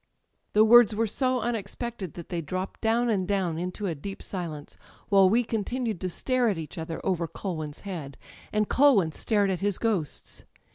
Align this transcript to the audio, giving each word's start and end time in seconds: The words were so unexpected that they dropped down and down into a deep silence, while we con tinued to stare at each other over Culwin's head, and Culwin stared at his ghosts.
The 0.53 0.65
words 0.65 0.95
were 0.95 1.05
so 1.05 1.41
unexpected 1.41 2.15
that 2.15 2.29
they 2.29 2.41
dropped 2.41 2.81
down 2.81 3.07
and 3.07 3.27
down 3.27 3.59
into 3.59 3.85
a 3.85 3.93
deep 3.93 4.23
silence, 4.23 4.75
while 5.09 5.29
we 5.29 5.43
con 5.43 5.63
tinued 5.63 5.99
to 5.99 6.09
stare 6.09 6.49
at 6.49 6.57
each 6.57 6.79
other 6.79 6.99
over 7.05 7.27
Culwin's 7.27 7.81
head, 7.81 8.17
and 8.51 8.67
Culwin 8.67 9.11
stared 9.13 9.51
at 9.51 9.59
his 9.59 9.77
ghosts. 9.77 10.43